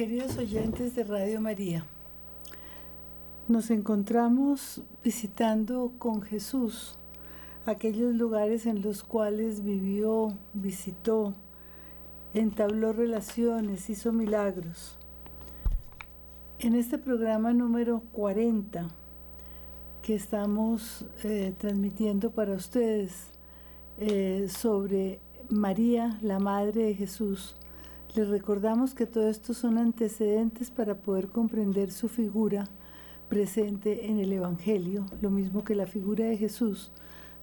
[0.00, 1.84] Queridos oyentes de Radio María,
[3.48, 6.96] nos encontramos visitando con Jesús
[7.66, 11.34] aquellos lugares en los cuales vivió, visitó,
[12.32, 14.96] entabló relaciones, hizo milagros.
[16.60, 18.88] En este programa número 40
[20.00, 23.32] que estamos eh, transmitiendo para ustedes
[23.98, 25.20] eh, sobre
[25.50, 27.54] María, la Madre de Jesús,
[28.14, 32.64] les recordamos que todo esto son antecedentes para poder comprender su figura
[33.28, 36.90] presente en el Evangelio, lo mismo que la figura de Jesús,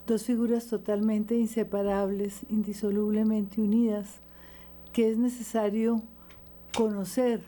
[0.06, 4.20] dos figuras totalmente inseparables, indisolublemente unidas,
[4.92, 6.02] que es necesario
[6.76, 7.42] conocer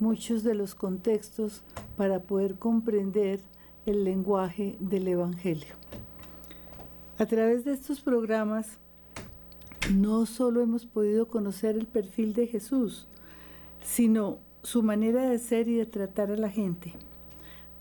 [0.00, 1.62] muchos de los contextos
[1.96, 3.40] para poder comprender
[3.86, 5.74] el lenguaje del Evangelio.
[7.18, 8.79] A través de estos programas
[9.94, 13.08] no solo hemos podido conocer el perfil de Jesús,
[13.82, 16.92] sino su manera de ser y de tratar a la gente.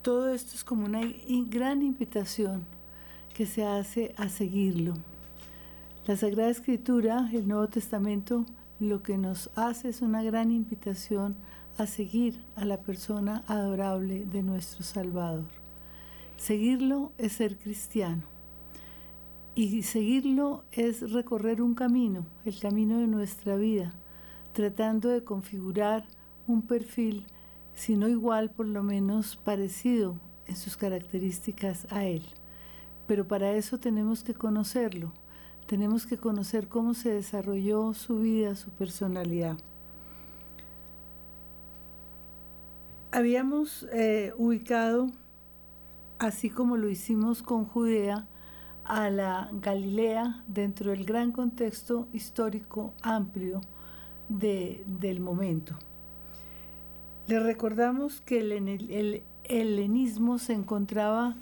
[0.01, 1.01] Todo esto es como una
[1.49, 2.65] gran invitación
[3.33, 4.93] que se hace a seguirlo.
[6.07, 8.45] La Sagrada Escritura, el Nuevo Testamento,
[8.79, 11.35] lo que nos hace es una gran invitación
[11.77, 15.45] a seguir a la persona adorable de nuestro Salvador.
[16.37, 18.38] Seguirlo es ser cristiano.
[19.61, 23.91] Y seguirlo es recorrer un camino, el camino de nuestra vida,
[24.53, 26.05] tratando de configurar
[26.47, 27.27] un perfil,
[27.73, 30.15] si no igual, por lo menos parecido
[30.47, 32.23] en sus características a Él.
[33.05, 35.11] Pero para eso tenemos que conocerlo,
[35.67, 39.57] tenemos que conocer cómo se desarrolló su vida, su personalidad.
[43.11, 45.07] Habíamos eh, ubicado,
[46.17, 48.25] así como lo hicimos con Judea,
[48.89, 53.61] a la Galilea dentro del gran contexto histórico amplio
[54.27, 55.75] del momento.
[57.27, 58.51] Le recordamos que el,
[58.89, 61.35] el helenismo se encontraba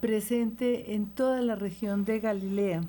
[0.00, 2.82] presente en toda la región de Galilea,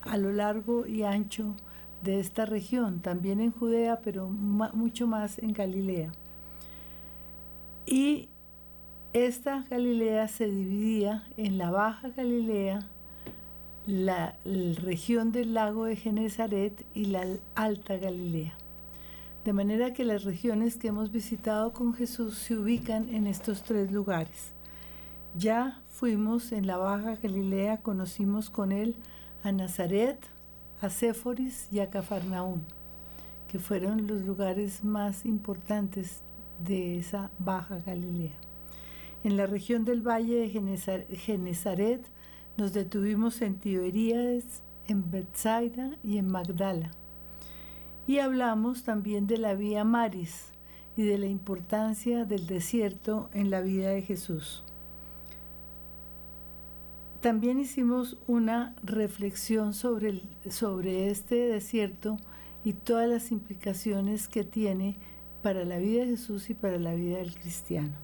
[0.00, 1.54] a lo largo y ancho
[2.02, 6.12] de esta región, también en Judea, pero mucho más en Galilea.
[7.84, 8.28] Y
[9.12, 12.88] esta Galilea se dividía en la Baja Galilea,
[13.88, 14.36] la,
[14.82, 18.54] región del lago de Genezaret y la Alta Galilea.
[19.46, 23.90] De manera que las regiones que hemos visitado con Jesús se ubican en estos tres
[23.90, 24.52] lugares.
[25.34, 28.96] Ya fuimos en la Baja Galilea, conocimos con él
[29.42, 30.18] a Nazaret,
[30.82, 32.64] a Séforis y a Cafarnaún,
[33.48, 36.20] que fueron los lugares más importantes
[36.62, 38.36] de esa Baja Galilea.
[39.24, 42.06] En la región del Valle de Genezaret
[42.58, 46.90] nos detuvimos en Tiberíades, en Bethsaida y en Magdala.
[48.08, 50.46] Y hablamos también de la vía Maris
[50.96, 54.64] y de la importancia del desierto en la vida de Jesús.
[57.20, 62.16] También hicimos una reflexión sobre, sobre este desierto
[62.64, 64.96] y todas las implicaciones que tiene
[65.44, 67.94] para la vida de Jesús y para la vida del cristiano.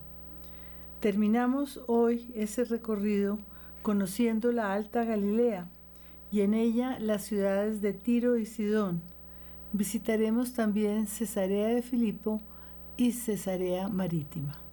[1.00, 3.38] Terminamos hoy ese recorrido
[3.84, 5.68] conociendo la Alta Galilea
[6.32, 9.02] y en ella las ciudades de Tiro y Sidón.
[9.74, 12.40] Visitaremos también Cesarea de Filipo
[12.96, 14.63] y Cesarea Marítima.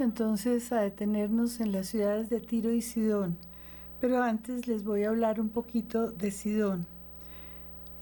[0.00, 3.36] Entonces a detenernos en las ciudades de Tiro y Sidón,
[4.00, 6.86] pero antes les voy a hablar un poquito de Sidón.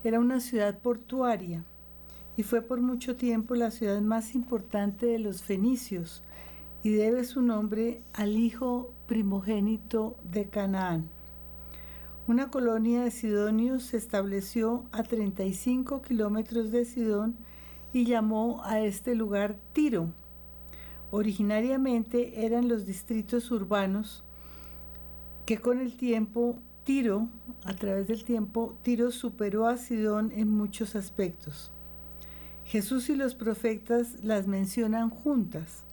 [0.04, 1.64] Era una ciudad portuaria
[2.36, 6.22] y fue por mucho tiempo la ciudad más importante de los fenicios
[6.82, 11.08] y debe su nombre al hijo primogénito de Canaán.
[12.28, 17.36] Una colonia de sidonios se estableció a 35 kilómetros de Sidón
[17.92, 20.12] y llamó a este lugar Tiro.
[21.10, 24.24] Originariamente eran los distritos urbanos
[25.46, 26.56] que con el tiempo
[26.86, 27.28] Tiro,
[27.64, 31.72] a través del tiempo, Tiro superó a Sidón en muchos aspectos.
[32.64, 35.84] Jesús y los profetas las mencionan juntas.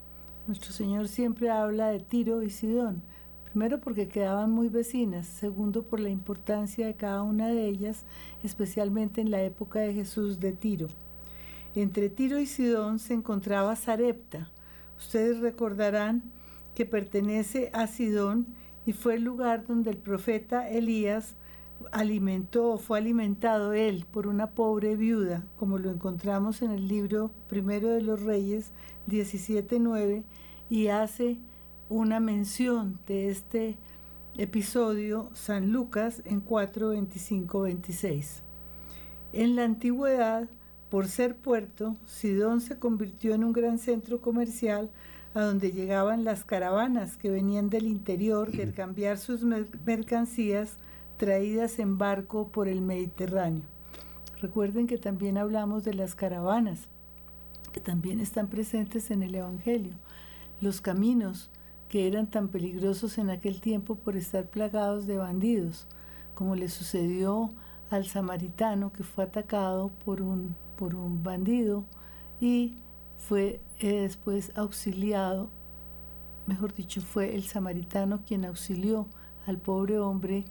[0.45, 3.01] Nuestro Señor siempre habla de Tiro y Sidón,
[3.45, 8.06] primero porque quedaban muy vecinas, segundo por la importancia de cada una de ellas,
[8.44, 10.89] especialmente en la época de Jesús de Tiro.
[11.75, 14.50] Entre Tiro y Sidón se encontraba Sarepta.
[15.06, 16.24] Ustedes recordarán
[16.74, 18.48] que pertenece a Sidón
[18.86, 21.36] y fue el lugar donde el profeta Elías
[21.92, 27.90] alimentó, fue alimentado él por una pobre viuda, como lo encontramos en el libro Primero
[27.90, 28.72] de los Reyes
[29.10, 30.24] 17.9,
[30.70, 31.38] y hace
[31.90, 33.78] una mención de este
[34.38, 38.42] episodio San Lucas en 4, 26.
[39.34, 40.48] En la antigüedad,
[40.94, 44.92] por ser puerto, Sidón se convirtió en un gran centro comercial
[45.34, 50.78] a donde llegaban las caravanas que venían del interior de cambiar sus mercancías
[51.18, 53.63] traídas en barco por el Mediterráneo.
[54.40, 56.81] Recuerden que también hablamos de las caravanas,
[57.72, 59.96] que también están presentes en el Evangelio.
[60.62, 61.50] Los caminos
[61.89, 65.88] que eran tan peligrosos en aquel tiempo por estar plagados de bandidos,
[66.36, 67.50] como le sucedió
[67.94, 71.86] al samaritano que fue atacado por un, por un bandido
[72.42, 72.78] y
[73.18, 75.50] fue eh, después auxiliado,
[76.48, 79.07] mejor dicho, fue el samaritano quien auxilió
[79.45, 80.44] al pobre hombre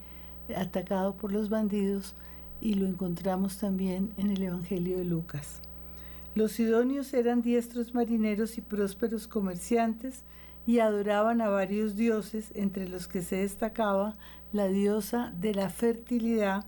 [0.57, 2.15] atacado por los bandidos
[2.61, 5.61] y lo encontramos también en el Evangelio de Lucas.
[6.35, 10.23] Los sidonios eran diestros marineros y prósperos comerciantes
[10.67, 14.15] y adoraban a varios dioses, entre los que se destacaba
[14.53, 16.65] la diosa de la fertilidad,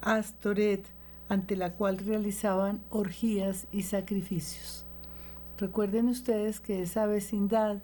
[0.00, 0.84] Astoret,
[1.28, 4.86] ante la cual realizaban orgías y sacrificios.
[5.58, 7.82] Recuerden ustedes que esa vecindad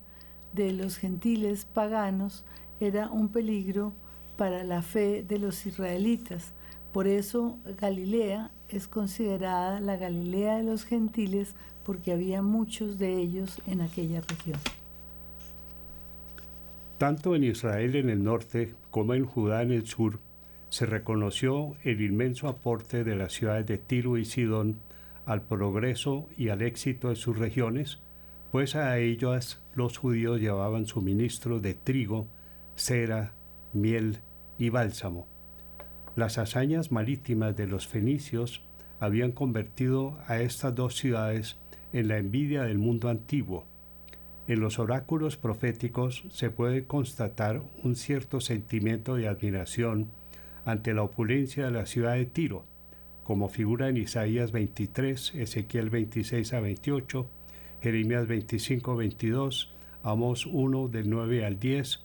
[0.52, 2.44] de los gentiles paganos
[2.80, 3.92] era un peligro
[4.36, 6.52] para la fe de los israelitas.
[6.92, 11.54] Por eso Galilea es considerada la Galilea de los gentiles
[11.84, 14.58] porque había muchos de ellos en aquella región.
[16.98, 20.20] Tanto en Israel en el norte como en Judá en el sur
[20.72, 24.78] se reconoció el inmenso aporte de las ciudades de Tiro y Sidón
[25.26, 28.00] al progreso y al éxito de sus regiones,
[28.50, 32.26] pues a ellas los judíos llevaban suministro de trigo,
[32.74, 33.34] cera,
[33.74, 34.20] miel
[34.56, 35.26] y bálsamo.
[36.16, 38.62] Las hazañas marítimas de los fenicios
[38.98, 41.58] habían convertido a estas dos ciudades
[41.92, 43.66] en la envidia del mundo antiguo.
[44.48, 50.08] En los oráculos proféticos se puede constatar un cierto sentimiento de admiración
[50.64, 52.64] ante la opulencia de la ciudad de Tiro,
[53.24, 57.26] como figura en Isaías 23, Ezequiel 26 a 28,
[57.80, 62.00] Jeremías 25, 22, Amos 1 del 9 al 10,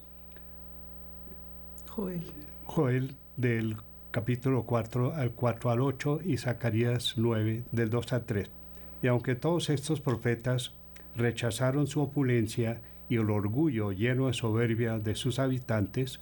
[1.89, 2.21] Joel.
[2.65, 3.77] Joel del
[4.11, 8.49] capítulo 4 al 4 al 8 y Zacarías 9 del 2 al 3.
[9.01, 10.73] Y aunque todos estos profetas
[11.15, 16.19] rechazaron su opulencia y el orgullo lleno de soberbia de sus habitantes,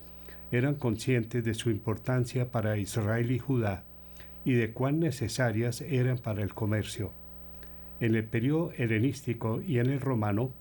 [0.52, 3.84] eran conscientes de su importancia para Israel y Judá
[4.44, 7.12] y de cuán necesarias eran para el comercio.
[8.00, 10.52] En el periodo helenístico y en el romano,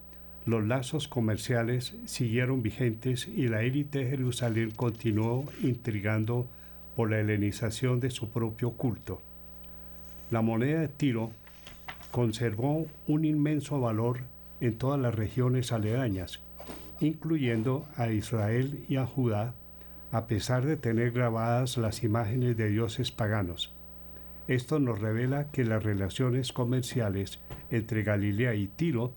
[0.47, 6.47] los lazos comerciales siguieron vigentes y la élite de Jerusalén continuó intrigando
[6.97, 9.23] por la helenización de su propio culto.
[10.31, 11.33] La moneda de Tiro
[12.11, 14.21] conservó un inmenso valor
[14.61, 16.41] en todas las regiones aledañas,
[17.01, 19.55] incluyendo a Israel y a Judá,
[20.15, 23.75] a pesar de tener grabadas las imágenes de dioses paganos.
[24.47, 27.41] Esto nos revela que las relaciones comerciales
[27.73, 29.13] entre Galilea y Tiro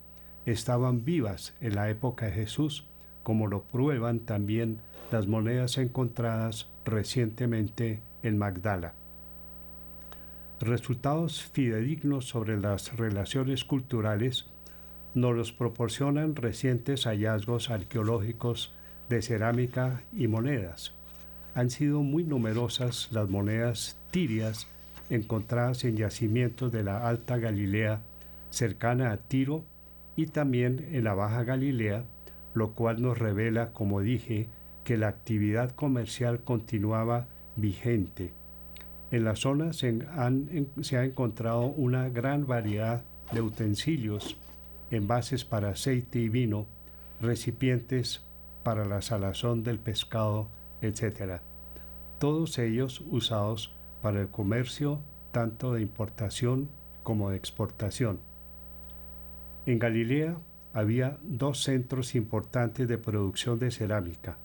[0.48, 2.88] estaban vivas en la época de Jesús,
[3.22, 4.80] como lo prueban también
[5.12, 8.96] las monedas encontradas recientemente en Magdala.
[10.60, 14.48] Resultados fidedignos sobre las relaciones culturales
[15.14, 18.74] nos los proporcionan recientes hallazgos arqueológicos
[19.10, 20.94] de cerámica y monedas.
[21.56, 24.68] Han sido muy numerosas las monedas tirias
[25.10, 28.02] encontradas en yacimientos de la Alta Galilea
[28.50, 29.64] cercana a Tiro
[30.16, 32.04] y también en la Baja Galilea,
[32.54, 34.48] lo cual nos revela, como dije,
[34.84, 38.34] que la actividad comercial continuaba vigente.
[39.12, 40.00] En la zona se,
[40.82, 44.38] se ha encontrado una gran variedad de utensilios,
[44.92, 46.66] envases para aceite y vino,
[47.22, 48.27] recipientes
[48.68, 50.50] para la salazón del pescado,
[50.82, 51.40] etc.
[52.20, 55.00] Todos ellos usados para el comercio
[55.32, 56.68] tanto de importación
[57.02, 58.20] como de exportación.
[59.66, 60.36] En Galilea
[60.74, 64.38] había dos centros importantes de producción de cerámica,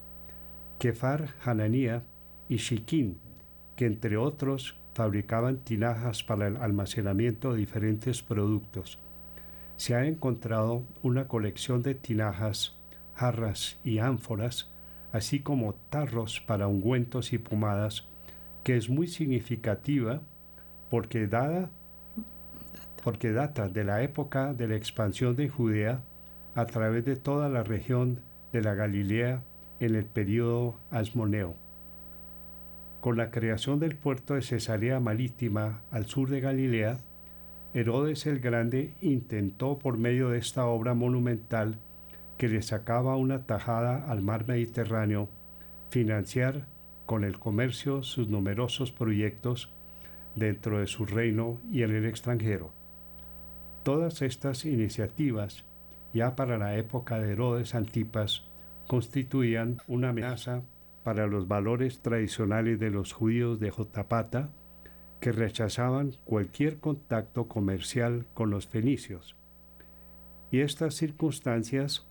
[0.79, 2.05] Kefar Hananía
[2.49, 3.19] y Shikin,
[3.75, 9.00] que entre otros fabricaban tinajas para el almacenamiento de diferentes productos.
[9.79, 12.76] Se ha encontrado una colección de tinajas,
[13.14, 14.71] jarras y ánforas,
[15.12, 18.09] así como tarros para ungüentos y pomadas,
[18.64, 20.21] que es muy significativa
[20.90, 21.28] porque
[23.02, 26.02] porque data de la época de la expansión de Judea
[26.54, 28.21] a través de toda la región
[28.52, 29.42] de la Galilea
[29.81, 31.57] en el período asmoneo.
[33.00, 36.99] Con la creación del puerto de Cesarea Marítima al sur de Galilea,
[37.75, 41.78] Herodes el Grande intentó por medio de esta obra monumental
[42.37, 45.29] que le sacaba una tajada al mar Mediterráneo,
[45.91, 46.67] financiar
[47.07, 49.73] con el comercio sus numerosos proyectos
[50.35, 52.73] dentro de su reino y en el extranjero.
[53.83, 55.65] Todas estas iniciativas,
[56.15, 58.45] ya para la época de Herodes Antipas,
[58.87, 60.62] constituían una amenaza
[61.03, 64.51] para los valores tradicionales de los judíos de Jotapata,
[65.21, 69.37] que rechazaban cualquier contacto comercial con los fenicios.
[70.51, 72.07] Y estas circunstancias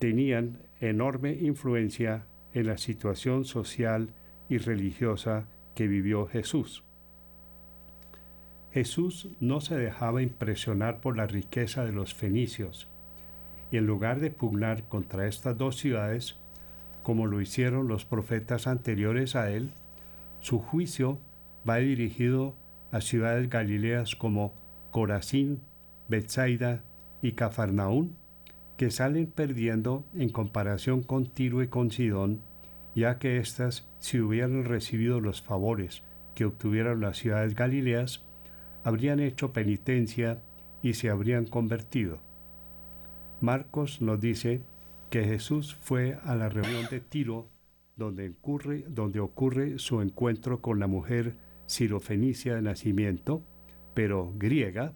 [0.00, 4.08] tenían enorme influencia en la situación social
[4.48, 6.82] y religiosa que vivió Jesús.
[8.72, 12.88] Jesús no se dejaba impresionar por la riqueza de los fenicios,
[13.70, 16.36] y en lugar de pugnar contra estas dos ciudades,
[17.02, 19.70] como lo hicieron los profetas anteriores a él,
[20.40, 21.18] su juicio
[21.68, 22.56] va dirigido
[22.90, 24.54] a ciudades galileas como
[24.92, 25.60] Corazín,
[26.08, 26.82] Bethsaida
[27.20, 28.16] y Cafarnaún,
[28.80, 32.40] que salen perdiendo en comparación con Tiro y con Sidón,
[32.94, 36.02] ya que éstas, si hubieran recibido los favores
[36.34, 38.24] que obtuvieron las ciudades galileas,
[38.82, 40.42] habrían hecho penitencia
[40.80, 42.20] y se habrían convertido.
[43.42, 44.62] Marcos nos dice
[45.10, 47.50] que Jesús fue a la reunión de Tiro,
[47.96, 53.42] donde ocurre, donde ocurre su encuentro con la mujer sirofenicia de nacimiento,
[53.92, 54.94] pero griega,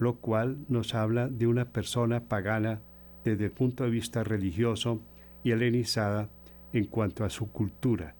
[0.00, 2.80] lo cual nos habla de una persona pagana
[3.24, 5.00] desde el punto de vista religioso
[5.44, 6.28] y helenizada
[6.72, 8.14] en cuanto a su cultura.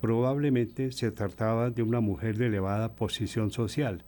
[0.00, 4.04] Probablemente se trataba de una mujer de elevada posición social.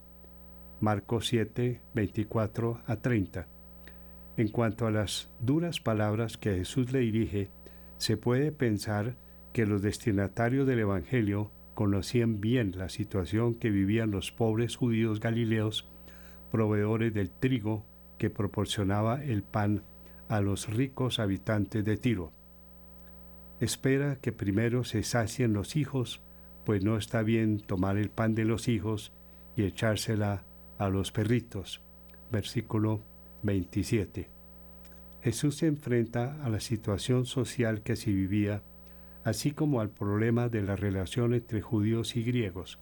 [0.81, 3.47] Marcos 7, 24 a 30.
[4.37, 7.49] En cuanto a las duras palabras que Jesús le dirige,
[7.97, 9.17] se puede pensar
[9.55, 15.89] que los destinatarios del Evangelio conocían bien la situación que vivían los pobres judíos galileos,
[16.51, 17.87] proveedores del trigo
[18.19, 19.83] que proporcionaba el pan
[20.29, 22.33] a los ricos habitantes de Tiro.
[23.61, 26.21] Espera que primero se sacien los hijos,
[26.65, 29.13] pues no está bien tomar el pan de los hijos
[29.57, 30.45] y echársela
[30.79, 31.81] a los perritos.
[32.31, 33.03] Versículo
[33.43, 34.29] 27.
[35.23, 38.63] Jesús se enfrenta a la situación social que se vivía,
[39.25, 42.79] así como al problema de la relación entre judíos y griegos.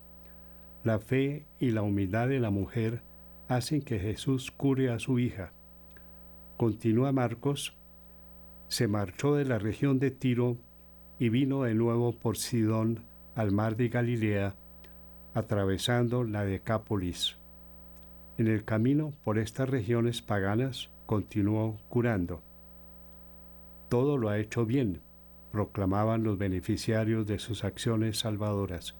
[0.82, 3.02] La fe y la humildad de la mujer
[3.48, 5.52] hacen que Jesús cure a su hija.
[6.56, 7.74] Continúa Marcos,
[8.68, 10.56] se marchó de la región de Tiro
[11.18, 13.00] y vino de nuevo por Sidón
[13.34, 14.54] al mar de Galilea,
[15.34, 17.36] atravesando la Decápolis.
[18.38, 22.42] En el camino por estas regiones paganas continuó curando.
[23.88, 25.00] Todo lo ha hecho bien,
[25.52, 28.96] proclamaban los beneficiarios de sus acciones salvadoras.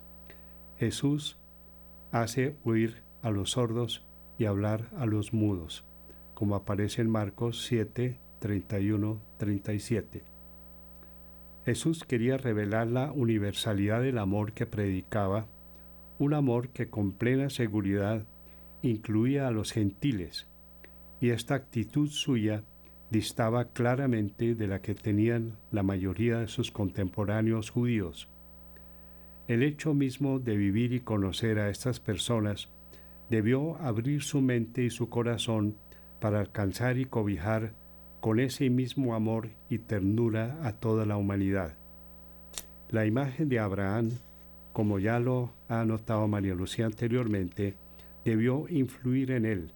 [0.79, 1.37] Jesús
[2.13, 4.03] hace huir a los sordos
[4.38, 5.85] y hablar a los mudos,
[6.35, 10.25] como aparece en Marcos 7, 31, 37.
[11.64, 15.47] Jesús quería revelar la universalidad del amor que predicaba,
[16.19, 18.25] un amor que con plena seguridad
[18.83, 20.47] incluía a los gentiles,
[21.21, 22.64] y esta actitud suya
[23.11, 28.29] distaba claramente de la que tenían la mayoría de sus contemporáneos judíos.
[29.47, 32.69] El hecho mismo de vivir y conocer a estas personas
[33.31, 35.76] debió abrir su mente y su corazón
[36.21, 37.73] para alcanzar y cobijar
[38.21, 41.75] con ese mismo amor y ternura a toda la humanidad.
[42.90, 44.11] La imagen de Abraham,
[44.73, 47.75] como ya lo ha anotado María Lucía anteriormente,
[48.25, 49.73] debió influir en él.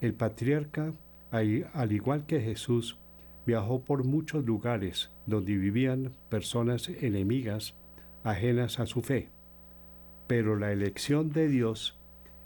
[0.00, 0.92] El patriarca,
[1.30, 2.98] al igual que Jesús,
[3.46, 7.74] viajó por muchos lugares donde vivían personas enemigas,
[8.24, 9.28] ajenas a su fe.
[10.26, 11.99] pero la elección de Dios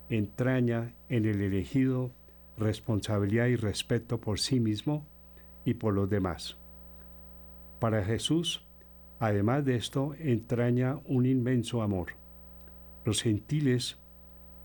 [0.08, 2.11] entraña en el elegido
[2.58, 5.06] responsabilidad y respeto por sí mismo
[5.64, 6.56] y por los demás.
[7.80, 8.64] Para Jesús,
[9.18, 12.08] además de esto, entraña un inmenso amor.
[13.04, 13.99] Los gentiles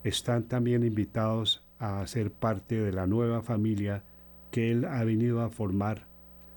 [0.04, 4.04] están también invitados a ser parte de la nueva familia
[4.52, 6.08] que Él ha venido a formar,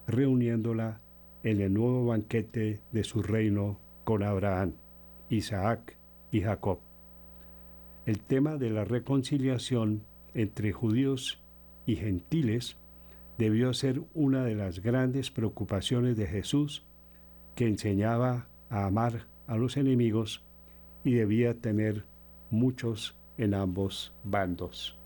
[0.06, 1.00] reuniéndola
[1.42, 4.74] en el nuevo banquete de su reino con Abraham,
[5.28, 5.96] Isaac
[6.30, 6.91] y Jacob.
[8.04, 10.04] El tema de la reconciliación
[10.34, 11.40] entre judíos
[11.86, 12.76] y gentiles
[13.38, 16.84] debió ser una de las grandes preocupaciones de Jesús,
[17.54, 20.44] que enseñaba a amar a los enemigos
[21.04, 22.04] y debía tener
[22.50, 25.01] muchos en ambos bandos.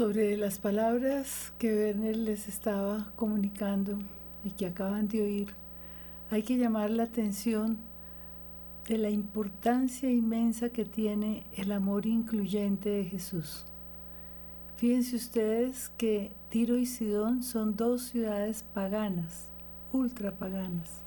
[0.00, 3.98] Sobre las palabras que Werner les estaba comunicando
[4.42, 5.48] y que acaban de oír,
[6.30, 7.76] hay que llamar la atención
[8.88, 13.66] de la importancia inmensa que tiene el amor incluyente de Jesús.
[14.76, 19.50] Fíjense ustedes que Tiro y Sidón son dos ciudades paganas,
[19.92, 21.04] ultra paganas.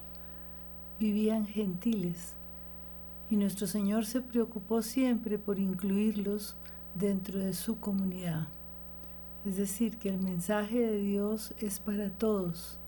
[0.99, 2.35] Vivían gentiles
[3.31, 6.55] y nuestro Señor se preocupó siempre por incluirlos
[6.93, 8.49] dentro de su comunidad.
[9.45, 12.79] Es decir, que el mensaje de Dios es para todos.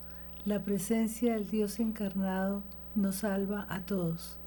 [0.45, 2.63] La presencia del Dios encarnado
[2.95, 4.37] nos salva a todos.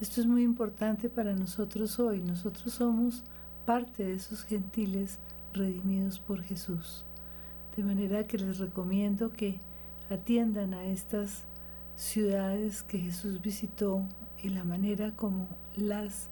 [0.00, 2.20] Esto es muy importante para nosotros hoy.
[2.20, 3.22] Nosotros somos
[3.64, 5.20] parte de esos gentiles
[5.52, 7.04] redimidos por Jesús.
[7.76, 9.60] De manera que les recomiendo que
[10.10, 11.44] atiendan a estas
[11.94, 14.02] ciudades que Jesús visitó
[14.42, 16.28] y la manera como las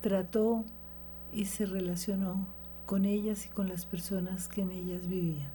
[0.00, 0.64] trató
[1.32, 2.46] y se relacionó
[2.92, 5.48] con ellas y con las personas que en ellas vivían.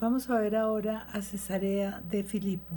[0.00, 2.74] Vamos a ver ahora a Cesarea de Filipo.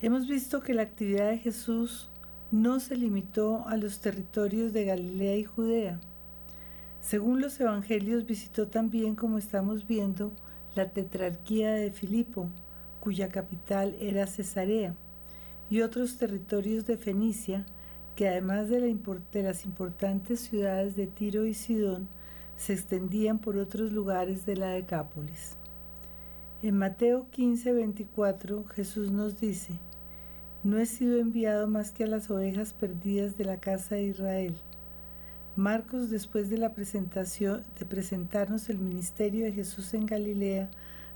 [0.00, 2.08] Hemos visto que la actividad de Jesús
[2.52, 5.98] no se limitó a los territorios de Galilea y Judea.
[7.00, 10.30] Según los evangelios visitó también, como estamos viendo,
[10.76, 12.46] la tetrarquía de Filipo,
[13.00, 14.94] cuya capital era Cesarea,
[15.68, 17.66] y otros territorios de Fenicia,
[18.16, 22.08] que además de, las importantes ciudades de Tiro y Sidón,
[22.56, 25.56] se extendían por otros lugares de la Decápolis.
[26.62, 29.74] En Mateo 15, 24 Jesús nos dice,
[30.62, 34.54] No he sido enviado más que a las ovejas perdidas de la casa de Israel.
[35.56, 40.70] Marcos, después de la presentación, de presentarnos el ministerio de Jesús en Galilea,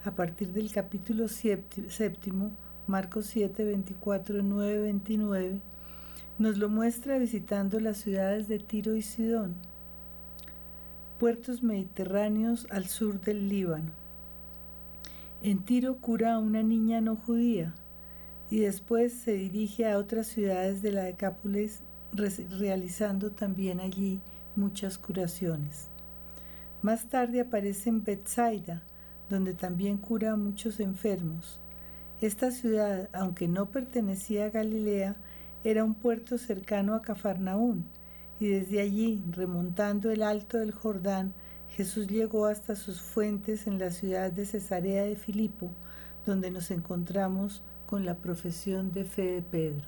[0.05, 2.51] a partir del capítulo séptimo,
[2.87, 5.61] Marcos 7, 24, 9, 29,
[6.39, 9.55] nos lo muestra visitando las ciudades de Tiro y Sidón,
[11.19, 13.93] puertos mediterráneos al sur del Líbano.
[15.43, 17.75] En Tiro cura a una niña no judía
[18.51, 21.81] y después se dirige a otras ciudades de la Decápolis
[22.59, 24.21] realizando también allí
[24.57, 25.89] muchas curaciones.
[26.83, 28.83] Más tarde aparece en Bethsaida,
[29.29, 31.61] donde también cura a muchos enfermos.
[32.21, 35.17] Esta ciudad, aunque no pertenecía a Galilea,
[35.65, 37.87] era un puerto cercano a Cafarnaún,
[38.39, 41.33] y desde allí, remontando el alto del Jordán,
[41.71, 45.71] Jesús llegó hasta sus fuentes en la ciudad de Cesarea de Filipo,
[46.25, 49.87] donde nos encontramos con la profesión de fe de Pedro.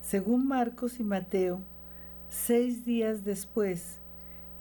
[0.00, 1.60] Según Marcos y Mateo,
[2.28, 4.00] seis días después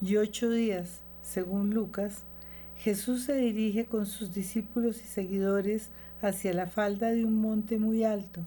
[0.01, 2.25] y ocho días, según Lucas,
[2.75, 5.89] Jesús se dirige con sus discípulos y seguidores
[6.21, 8.45] hacia la falda de un monte muy alto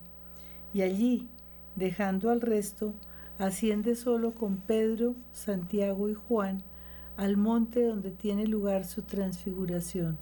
[0.74, 1.28] y allí,
[1.76, 2.92] dejando al resto,
[3.38, 6.62] asciende solo con Pedro, Santiago y Juan
[7.16, 10.18] al monte donde tiene lugar su transfiguración.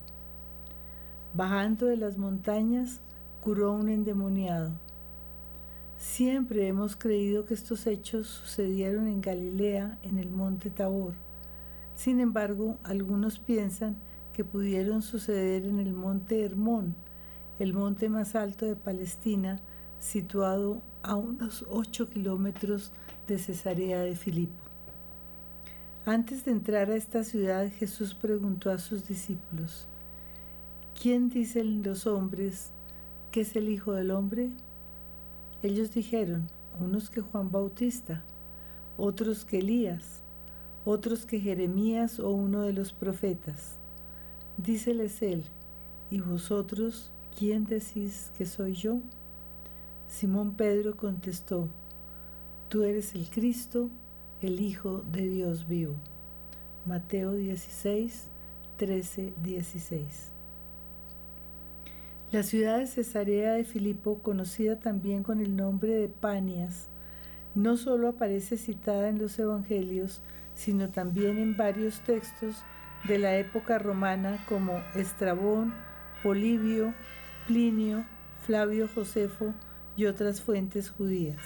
[1.35, 3.01] Bajando de las montañas,
[3.41, 4.73] curó un endemoniado.
[5.97, 11.15] Siempre hemos creído que estos hechos sucedieron en Galilea, en el monte Tabor.
[11.95, 13.97] Sin embargo, algunos piensan
[14.35, 16.95] que pudieron suceder en el monte Hermón,
[17.59, 19.61] el monte más alto de Palestina,
[20.03, 22.91] situado a unos 8 kilómetros
[23.29, 24.65] de Cesarea de Filipo.
[26.05, 29.87] Antes de entrar a esta ciudad, Jesús preguntó a sus discípulos,
[31.01, 32.73] ¿quién dicen los hombres
[33.31, 34.51] que es el Hijo del Hombre?
[35.63, 36.49] Ellos dijeron,
[36.81, 38.25] unos que Juan Bautista,
[38.99, 40.25] otros que Elías,
[40.85, 43.79] otros que Jeremías o uno de los profetas.
[44.57, 45.45] Díceles él,
[46.11, 48.99] ¿y vosotros quién decís que soy yo?
[50.13, 51.71] Simón Pedro contestó,
[52.69, 53.89] Tú eres el Cristo,
[54.43, 55.95] el Hijo de Dios vivo.
[56.85, 58.29] Mateo 16,
[58.77, 60.33] 13, 16.
[62.31, 66.91] La ciudad de Cesarea de Filipo, conocida también con el nombre de Panias,
[67.55, 70.21] no solo aparece citada en los Evangelios,
[70.55, 72.57] sino también en varios textos
[73.09, 75.73] de la época romana como Estrabón,
[76.23, 76.93] Polibio,
[77.47, 78.05] Plinio,
[78.43, 79.55] Flavio Josefo,
[79.97, 81.41] y otras fuentes judías.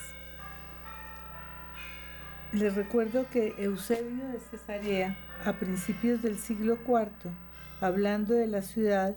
[2.53, 7.33] Les recuerdo que Eusebio de Cesarea, a principios del siglo IV,
[7.81, 9.17] hablando de la ciudad,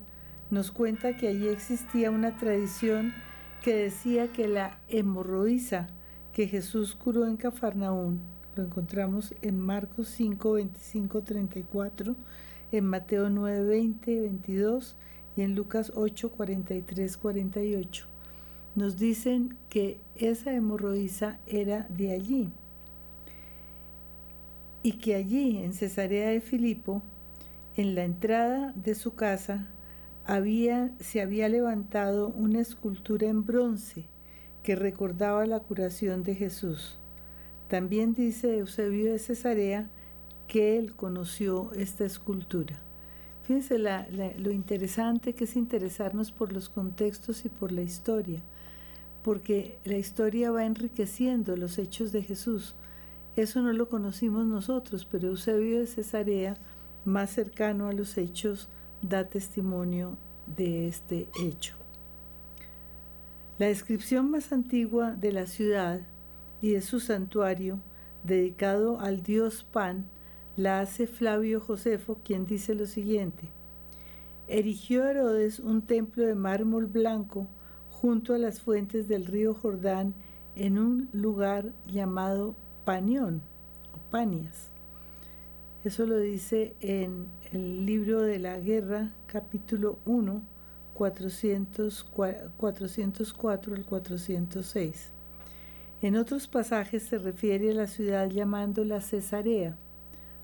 [0.50, 3.14] nos cuenta que allí existía una tradición
[3.64, 5.88] que decía que la hemorroísa
[6.34, 8.22] que Jesús curó en Cafarnaún,
[8.56, 12.16] lo encontramos en Marcos 5, 25, 34,
[12.72, 14.98] en Mateo 9, 20, 22
[15.36, 18.19] y en Lucas 8, 43, 48
[18.76, 22.50] nos dicen que esa hemorroísa era de allí
[24.84, 27.02] y que allí en Cesarea de Filipo,
[27.76, 29.68] en la entrada de su casa,
[30.26, 34.06] había, se había levantado una escultura en bronce
[34.64, 37.00] que recordaba la curación de Jesús.
[37.68, 39.90] También dice Eusebio de Cesarea
[40.48, 42.82] que él conoció esta escultura.
[43.44, 48.42] Fíjense lo interesante que es interesarnos por los contextos y por la historia
[49.24, 52.76] porque la historia va enriqueciendo los hechos de Jesús.
[53.36, 56.58] Eso no lo conocimos nosotros, pero Eusebio de Cesarea,
[57.06, 58.70] más cercano a los hechos,
[59.02, 60.18] da testimonio
[60.56, 61.76] de este hecho.
[63.58, 66.02] La descripción más antigua de la ciudad
[66.62, 67.80] y de su santuario,
[68.24, 70.06] dedicado al dios Pan,
[70.56, 73.50] la hace Flavio Josefo, quien dice lo siguiente.
[74.48, 77.48] Erigió Herodes un templo de mármol blanco
[78.02, 80.14] junto a las fuentes del río Jordán
[80.56, 83.42] en un lugar llamado Panión
[83.94, 84.72] o Panias.
[85.84, 90.42] Eso lo dice en el libro de la guerra, capítulo 1,
[90.94, 95.12] 404 al 406.
[96.02, 99.76] En otros pasajes se refiere a la ciudad llamándola Cesarea,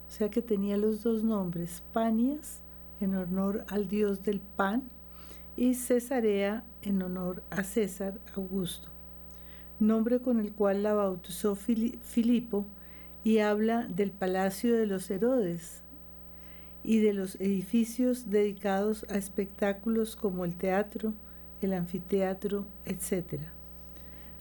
[0.09, 2.61] o sea que tenía los dos nombres, Panias,
[2.99, 4.89] en honor al dios del pan,
[5.57, 8.89] y Cesarea en honor a César Augusto,
[9.79, 12.65] nombre con el cual la bautizó Filipo
[13.23, 15.81] y habla del palacio de los Herodes
[16.83, 21.13] y de los edificios dedicados a espectáculos como el teatro,
[21.61, 23.41] el anfiteatro, etc.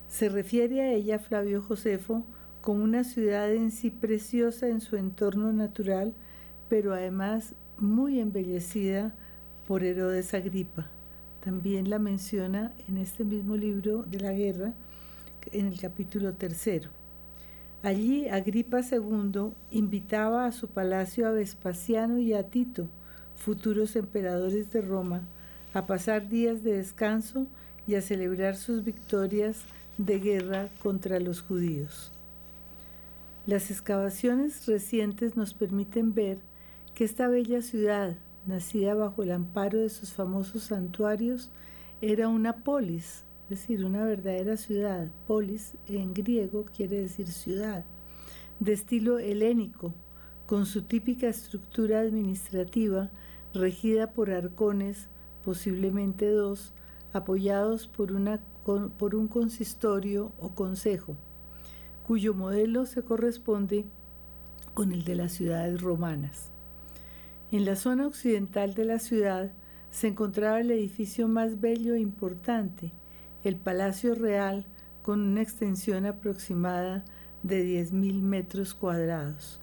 [0.08, 2.22] Se refiere a ella Flavio Josefo
[2.60, 6.14] como una ciudad en sí preciosa en su entorno natural,
[6.68, 9.14] pero además muy embellecida
[9.66, 10.90] por Herodes Agripa.
[11.44, 14.72] También la menciona en este mismo libro de la guerra,
[15.52, 16.88] en el capítulo tercero.
[17.82, 22.88] Allí Agripa II invitaba a su palacio a Vespasiano y a Tito,
[23.36, 25.20] futuros emperadores de Roma,
[25.74, 27.46] a pasar días de descanso
[27.86, 29.64] y a celebrar sus victorias
[29.98, 32.10] de guerra contra los judíos.
[33.46, 36.38] Las excavaciones recientes nos permiten ver
[36.94, 41.50] que esta bella ciudad, nacida bajo el amparo de sus famosos santuarios,
[42.00, 45.08] era una polis, es decir, una verdadera ciudad.
[45.26, 47.84] Polis en griego quiere decir ciudad,
[48.60, 49.94] de estilo helénico,
[50.46, 53.10] con su típica estructura administrativa
[53.52, 55.08] regida por arcones,
[55.44, 56.72] posiblemente dos,
[57.12, 58.12] apoyados por,
[58.92, 61.16] por un consistorio o consejo,
[62.06, 63.86] cuyo modelo se corresponde
[64.74, 66.53] con el de las ciudades romanas.
[67.54, 69.52] En la zona occidental de la ciudad
[69.92, 72.90] se encontraba el edificio más bello e importante,
[73.44, 74.66] el Palacio Real,
[75.02, 77.04] con una extensión aproximada
[77.44, 79.60] de 10.000 metros cuadrados.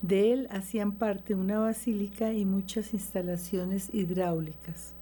[0.00, 4.94] De él hacían parte una basílica y muchas instalaciones hidráulicas.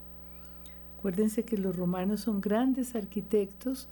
[0.99, 3.89] Acuérdense que los romanos son grandes arquitectos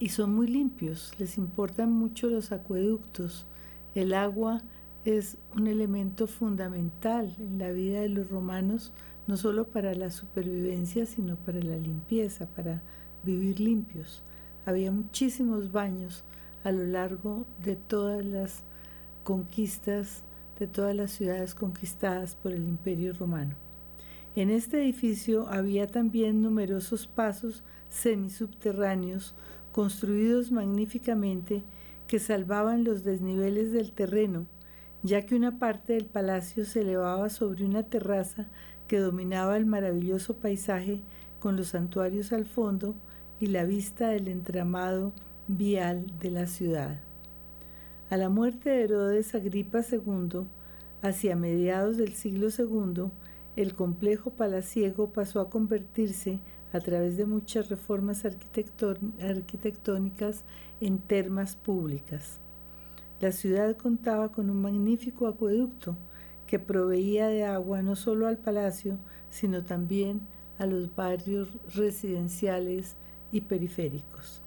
[0.00, 3.46] y son muy limpios, les importan mucho los acueductos.
[3.94, 4.62] El agua
[5.04, 8.92] es un elemento fundamental en la vida de los romanos,
[9.26, 12.82] no solo para la supervivencia, sino para la limpieza, para
[13.24, 14.22] vivir limpios.
[14.64, 16.24] Había muchísimos baños
[16.64, 18.64] a lo largo de todas las
[19.24, 20.22] conquistas,
[20.58, 23.56] de todas las ciudades conquistadas por el imperio romano.
[24.34, 29.34] En este edificio había también numerosos pasos semisubterráneos
[29.72, 31.62] construidos magníficamente
[32.06, 34.46] que salvaban los desniveles del terreno,
[35.02, 38.46] ya que una parte del palacio se elevaba sobre una terraza
[38.86, 41.02] que dominaba el maravilloso paisaje
[41.40, 42.94] con los santuarios al fondo
[43.40, 45.12] y la vista del entramado
[45.48, 47.00] vial de la ciudad.
[48.10, 50.46] A la muerte de Herodes Agripa II,
[51.02, 53.10] hacia mediados del siglo II,
[53.56, 56.38] el complejo palaciego pasó a convertirse,
[56.72, 60.44] a través de muchas reformas arquitectónicas,
[60.80, 62.38] en termas públicas.
[63.22, 65.96] La ciudad contaba con un magnífico acueducto
[66.44, 68.98] que proveía de agua no solo al palacio,
[69.30, 70.22] sino también
[70.58, 72.96] a los barrios residenciales
[73.30, 74.42] y periféricos.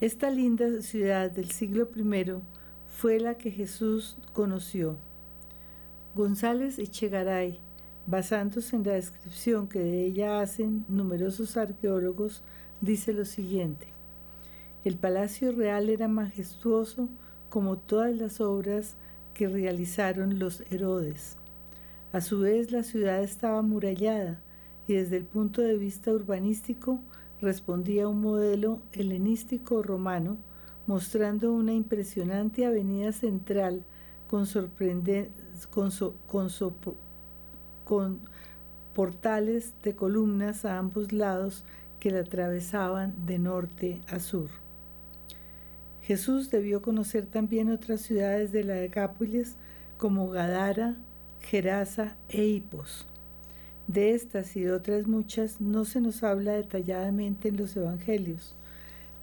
[0.00, 2.40] Esta linda ciudad del siglo I
[2.86, 4.96] fue la que Jesús conoció.
[6.14, 7.60] González Echegaray,
[8.06, 12.42] basándose en la descripción que de ella hacen numerosos arqueólogos,
[12.80, 13.88] dice lo siguiente.
[14.82, 17.10] El palacio real era majestuoso
[17.56, 18.96] como todas las obras
[19.32, 21.38] que realizaron los Herodes.
[22.12, 24.42] A su vez la ciudad estaba amurallada
[24.86, 27.00] y desde el punto de vista urbanístico
[27.40, 30.36] respondía a un modelo helenístico romano,
[30.86, 33.86] mostrando una impresionante avenida central
[34.28, 34.44] con,
[36.26, 36.50] con,
[37.86, 38.20] con
[38.92, 41.64] portales de columnas a ambos lados
[42.00, 44.65] que la atravesaban de norte a sur.
[46.06, 49.56] Jesús debió conocer también otras ciudades de la Decápolis
[49.98, 50.94] como Gadara,
[51.40, 53.08] Gerasa e Hipos.
[53.88, 58.54] De estas y de otras muchas no se nos habla detalladamente en los Evangelios,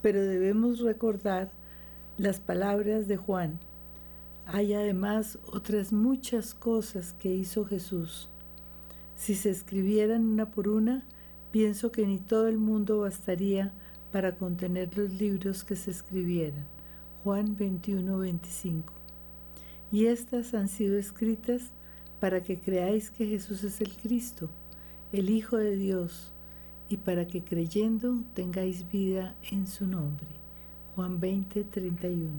[0.01, 1.51] pero debemos recordar
[2.17, 3.59] las palabras de Juan.
[4.45, 8.29] Hay además otras muchas cosas que hizo Jesús.
[9.15, 11.05] Si se escribieran una por una,
[11.49, 13.71] pienso que ni todo el mundo bastaría
[14.11, 16.72] para contener los libros que se escribieran.
[17.23, 18.93] Juan 21, 25.
[19.93, 21.71] Y estas han sido escritas
[22.19, 24.49] para que creáis que Jesús es el Cristo,
[25.13, 26.33] el Hijo de Dios,
[26.89, 30.27] y para que creyendo tengáis vida en su nombre.
[30.95, 32.29] Juan 20, 31.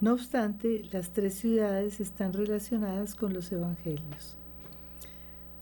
[0.00, 4.38] No obstante, las tres ciudades están relacionadas con los evangelios.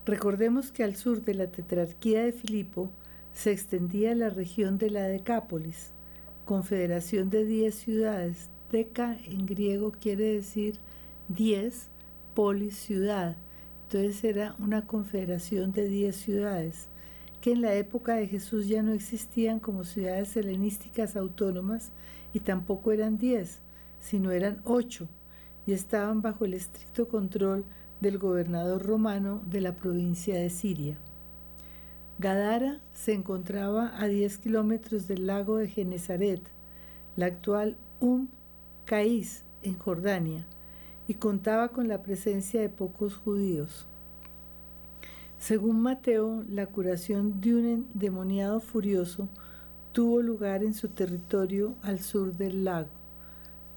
[0.05, 2.89] Recordemos que al sur de la tetrarquía de Filipo
[3.33, 5.91] se extendía la región de la Decápolis,
[6.47, 8.49] confederación de diez ciudades.
[8.71, 10.79] Deca en griego quiere decir
[11.27, 11.91] diez
[12.33, 13.37] polis ciudad.
[13.83, 16.89] Entonces era una confederación de 10 ciudades,
[17.39, 21.93] que en la época de Jesús ya no existían como ciudades helenísticas autónomas
[22.33, 23.61] y tampoco eran 10,
[23.99, 25.07] sino eran 8
[25.65, 27.63] y estaban bajo el estricto control
[28.01, 30.97] del gobernador romano de la provincia de Siria.
[32.19, 36.41] Gadara se encontraba a 10 kilómetros del lago de Genezaret,
[37.15, 38.27] la actual Um
[38.85, 40.45] Caís, en Jordania
[41.07, 43.87] y contaba con la presencia de pocos judíos.
[45.37, 49.29] Según Mateo, la curación de un endemoniado furioso
[49.91, 52.89] tuvo lugar en su territorio al sur del lago.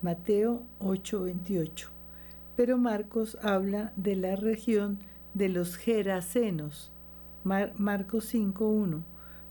[0.03, 1.89] Mateo 8:28.
[2.57, 4.99] Pero Marcos habla de la región
[5.35, 6.91] de los Gerasenos,
[7.45, 9.03] Marcos 5:1,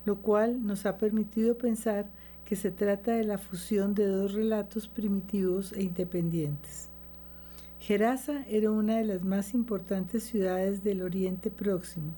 [0.06, 2.10] lo cual nos ha permitido pensar
[2.46, 6.90] que se trata de la fusión de dos relatos primitivos e independientes.
[7.80, 12.14] Gerasa era una de las más importantes ciudades del Oriente Próximo.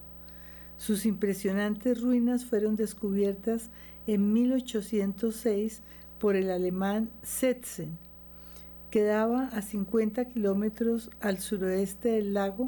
[0.78, 3.70] Sus impresionantes ruinas fueron descubiertas
[4.08, 5.84] en 1806
[6.20, 7.98] por el alemán Setzen.
[8.90, 12.68] Quedaba a 50 kilómetros al suroeste del lago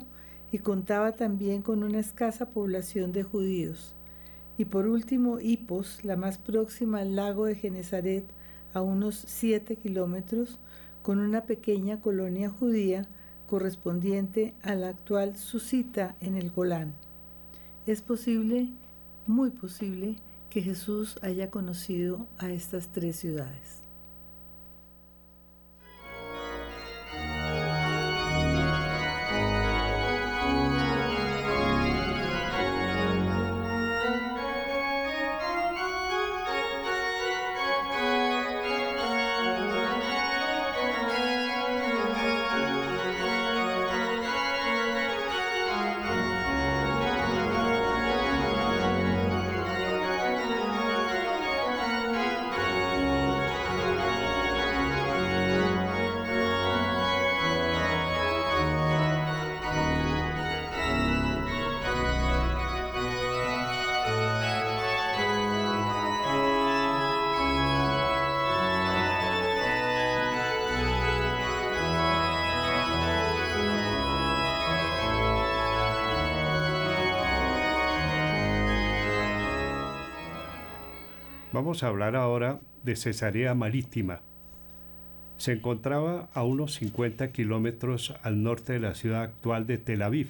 [0.54, 3.96] y contaba también con una escasa población de judíos.
[4.56, 8.24] Y por último, Hipos, la más próxima al lago de Genezaret,
[8.76, 10.60] a unos 7 kilómetros,
[11.02, 13.08] con una pequeña colonia judía
[13.48, 16.94] correspondiente a la actual Susita en el Golán.
[17.88, 18.70] Es posible,
[19.26, 20.18] muy posible,
[20.52, 23.83] que Jesús haya conocido a estas tres ciudades.
[81.64, 84.20] Vamos a hablar ahora de Cesarea Marítima.
[85.38, 90.28] Se encontraba a unos 50 kilómetros al norte de la ciudad actual de Tel Aviv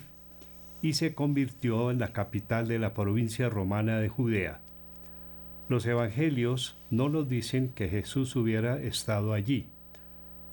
[0.84, 4.60] y se convirtió en la capital de la provincia romana de Judea.
[5.70, 9.66] Los evangelios no nos dicen que Jesús hubiera estado allí,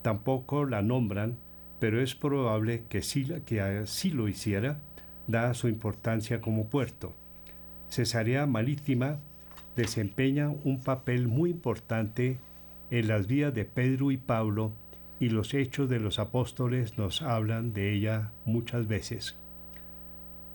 [0.01, 1.37] tampoco la nombran,
[1.79, 4.79] pero es probable que sí, que así lo hiciera,
[5.27, 7.13] dada su importancia como puerto.
[7.89, 9.19] Cesarea Marítima
[9.75, 12.37] desempeña un papel muy importante
[12.89, 14.73] en las vidas de Pedro y Pablo
[15.19, 19.37] y los hechos de los apóstoles nos hablan de ella muchas veces.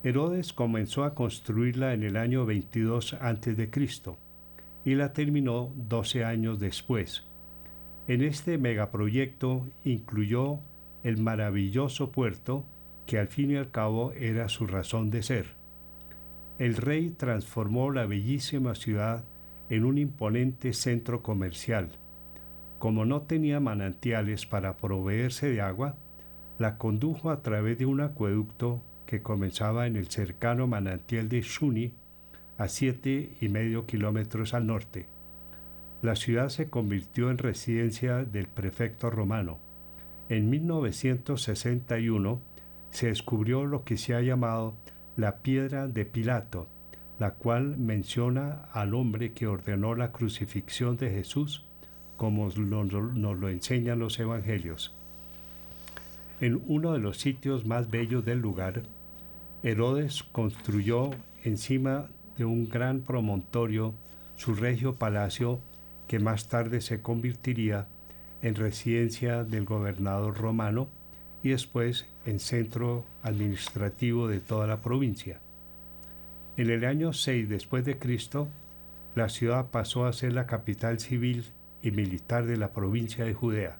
[0.02, 3.70] Herodes comenzó a construirla en el año 22 a.C.
[4.84, 7.24] y la terminó 12 años después.
[8.06, 10.60] En este megaproyecto incluyó
[11.02, 12.64] el maravilloso puerto
[13.06, 15.55] que al fin y al cabo era su razón de ser.
[16.58, 19.24] El rey transformó la bellísima ciudad
[19.68, 21.98] en un imponente centro comercial.
[22.78, 25.96] Como no tenía manantiales para proveerse de agua,
[26.58, 31.92] la condujo a través de un acueducto que comenzaba en el cercano manantial de Shuni,
[32.56, 35.08] a siete y medio kilómetros al norte.
[36.00, 39.58] La ciudad se convirtió en residencia del prefecto romano.
[40.30, 42.40] En 1961
[42.90, 44.74] se descubrió lo que se ha llamado
[45.16, 46.68] la piedra de Pilato,
[47.18, 51.64] la cual menciona al hombre que ordenó la crucifixión de Jesús,
[52.16, 54.94] como nos lo enseñan los evangelios.
[56.40, 58.82] En uno de los sitios más bellos del lugar,
[59.62, 61.10] Herodes construyó
[61.44, 63.94] encima de un gran promontorio
[64.36, 65.60] su regio palacio
[66.08, 67.88] que más tarde se convertiría
[68.42, 70.88] en residencia del gobernador romano
[71.42, 75.40] y después en centro administrativo de toda la provincia.
[76.56, 78.48] En el año 6 después de Cristo,
[79.14, 81.44] la ciudad pasó a ser la capital civil
[81.82, 83.78] y militar de la provincia de Judea.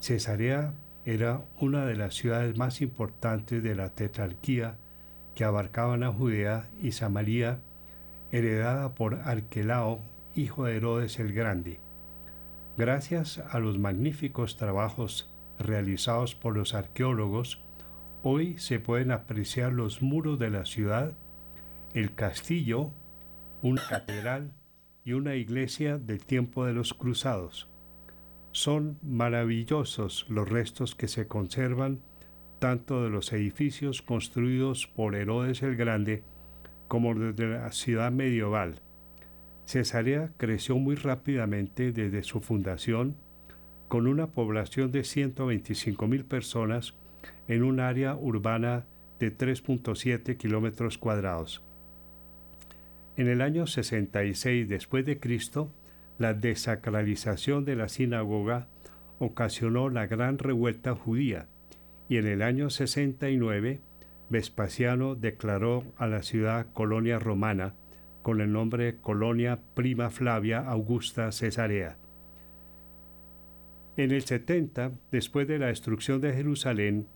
[0.00, 0.72] Cesarea
[1.04, 4.74] era una de las ciudades más importantes de la tetrarquía
[5.34, 7.60] que abarcaban a Judea y Samaria,
[8.32, 10.00] heredada por Arquelao,
[10.34, 11.78] hijo de Herodes el Grande.
[12.76, 17.62] Gracias a los magníficos trabajos realizados por los arqueólogos,
[18.22, 21.12] hoy se pueden apreciar los muros de la ciudad,
[21.94, 22.92] el castillo,
[23.62, 24.52] una catedral
[25.04, 27.68] y una iglesia del tiempo de los cruzados.
[28.52, 32.00] Son maravillosos los restos que se conservan
[32.58, 36.22] tanto de los edificios construidos por Herodes el Grande
[36.88, 38.80] como desde la ciudad medieval.
[39.66, 43.16] Cesarea creció muy rápidamente desde su fundación,
[43.88, 46.94] con una población de 125 mil personas
[47.48, 48.84] en un área urbana
[49.18, 51.62] de 3.7 kilómetros cuadrados.
[53.16, 55.70] En el año 66 después de Cristo,
[56.18, 58.68] la desacralización de la sinagoga
[59.18, 61.46] ocasionó la gran revuelta judía
[62.08, 63.80] y en el año 69
[64.28, 67.74] Vespasiano declaró a la ciudad colonia romana
[68.22, 71.96] con el nombre Colonia Prima Flavia Augusta Cesarea.
[73.96, 77.06] En el 70, después de la destrucción de Jerusalén,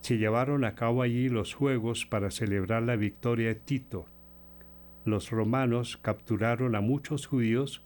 [0.00, 4.06] se llevaron a cabo allí los juegos para celebrar la victoria de Tito.
[5.04, 7.82] Los romanos capturaron a muchos judíos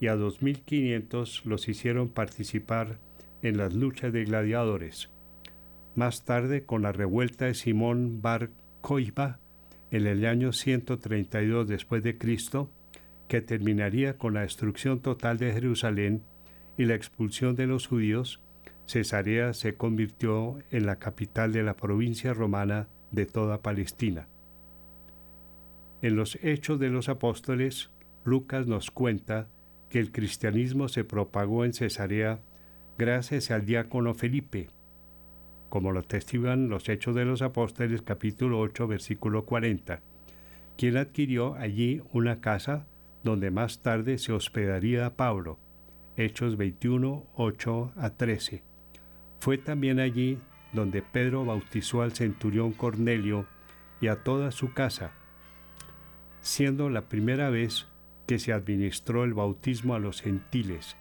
[0.00, 3.00] y a 2.500 los hicieron participar
[3.42, 5.10] en las luchas de gladiadores.
[5.96, 9.40] Más tarde, con la revuelta de Simón Bar Koiba,
[9.90, 12.70] en el año 132 después de Cristo,
[13.26, 16.22] que terminaría con la destrucción total de Jerusalén
[16.78, 18.40] y la expulsión de los judíos,
[18.86, 24.28] Cesarea se convirtió en la capital de la provincia romana de toda Palestina.
[26.00, 27.90] En los Hechos de los Apóstoles,
[28.24, 29.48] Lucas nos cuenta
[29.90, 32.40] que el cristianismo se propagó en Cesarea
[32.96, 34.68] gracias al diácono Felipe,
[35.68, 40.00] como lo testiguan los Hechos de los Apóstoles capítulo 8 versículo 40,
[40.76, 42.86] quien adquirió allí una casa
[43.24, 45.58] donde más tarde se hospedaría Pablo.
[46.20, 48.64] Hechos 21, 8 a 13.
[49.38, 50.40] Fue también allí
[50.72, 53.46] donde Pedro bautizó al centurión Cornelio
[54.00, 55.12] y a toda su casa,
[56.40, 57.86] siendo la primera vez
[58.26, 60.96] que se administró el bautismo a los gentiles.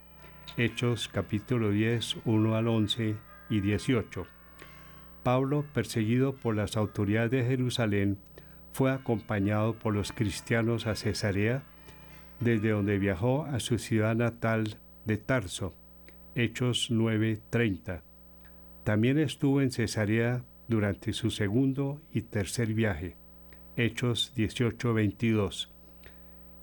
[0.56, 3.16] Hechos capítulo 10, 1 al 11
[3.50, 4.28] y 18.
[5.24, 8.20] Pablo, perseguido por las autoridades de Jerusalén,
[8.72, 11.64] fue acompañado por los cristianos a Cesarea,
[12.40, 14.78] desde donde viajó a su ciudad natal
[15.08, 15.74] de Tarso.
[16.36, 18.04] Hechos 9:30.
[18.84, 23.16] También estuvo en Cesarea durante su segundo y tercer viaje.
[23.76, 25.70] Hechos 18:22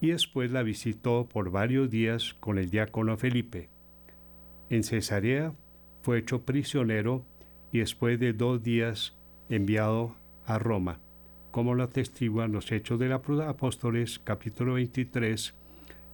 [0.00, 3.70] y después la visitó por varios días con el diácono Felipe.
[4.68, 5.54] En Cesarea
[6.02, 7.24] fue hecho prisionero
[7.72, 9.16] y después de dos días
[9.48, 10.14] enviado
[10.44, 11.00] a Roma,
[11.50, 15.54] como lo atestiguan los Hechos de los Apóstoles capítulo 23,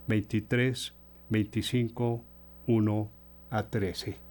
[0.06, 0.94] 23,
[1.30, 2.22] 25,
[2.66, 3.08] 1
[3.50, 4.29] a 13.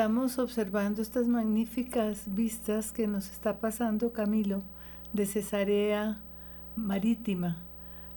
[0.00, 4.62] Estamos observando estas magníficas vistas que nos está pasando Camilo
[5.12, 6.22] de Cesarea
[6.74, 7.58] Marítima.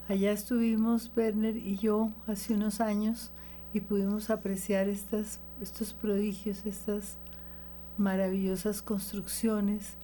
[0.08, 3.34] Allá estuvimos Werner y yo hace unos años
[3.74, 7.18] y pudimos apreciar estas, estos prodigios, estas
[7.98, 9.98] maravillosas construcciones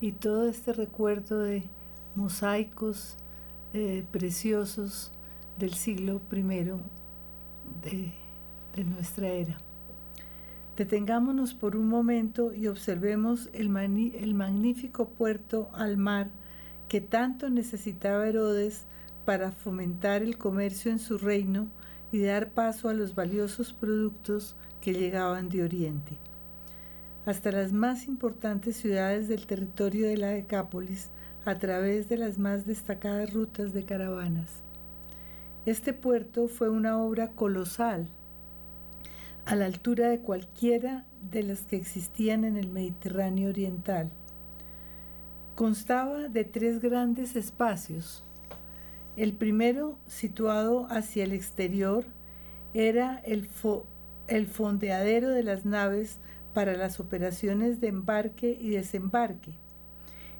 [0.00, 1.68] y todo este recuerdo de
[2.14, 3.18] mosaicos
[3.74, 5.12] eh, preciosos
[5.58, 6.42] del siglo I
[7.82, 8.14] de,
[8.74, 9.67] de nuestra era.
[10.78, 16.30] Detengámonos por un momento y observemos el, magnífico puerto al mar
[16.88, 18.86] que tanto necesitaba Herodes
[19.24, 21.66] para fomentar el comercio en su reino
[22.12, 26.16] y dar paso a los valiosos productos que llegaban de Oriente.
[27.26, 31.10] Hasta las más importantes ciudades del territorio de la Decápolis
[31.44, 34.62] a través de las más destacadas rutas de caravanas.
[35.66, 38.08] Este puerto fue una obra colosal
[39.48, 44.10] a la altura de cualquiera de las que existían en el Mediterráneo oriental.
[45.54, 48.22] Constaba de tres grandes espacios.
[49.16, 52.04] El primero, situado hacia el exterior,
[52.74, 53.48] era el,
[54.26, 56.18] el fondeadero de las naves
[56.52, 59.52] para las operaciones de embarque y desembarque.